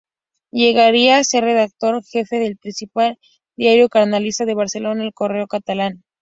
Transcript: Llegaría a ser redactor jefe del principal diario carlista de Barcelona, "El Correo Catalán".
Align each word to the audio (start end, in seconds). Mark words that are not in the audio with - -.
Llegaría 0.51 1.17
a 1.19 1.23
ser 1.23 1.43
redactor 1.43 2.03
jefe 2.03 2.39
del 2.39 2.57
principal 2.57 3.19
diario 3.55 3.87
carlista 3.87 4.45
de 4.45 4.55
Barcelona, 4.55 5.03
"El 5.03 5.13
Correo 5.13 5.45
Catalán". 5.45 6.01